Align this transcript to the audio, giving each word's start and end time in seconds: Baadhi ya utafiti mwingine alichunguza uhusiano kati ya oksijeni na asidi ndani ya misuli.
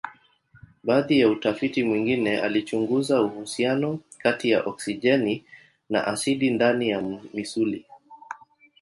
Baadhi 0.83 1.19
ya 1.19 1.29
utafiti 1.29 1.83
mwingine 1.83 2.39
alichunguza 2.41 3.21
uhusiano 3.21 3.99
kati 4.17 4.49
ya 4.49 4.61
oksijeni 4.63 5.45
na 5.89 6.07
asidi 6.07 6.49
ndani 6.49 6.89
ya 6.89 7.01
misuli. 7.33 7.85